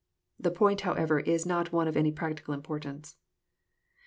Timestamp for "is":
1.19-1.45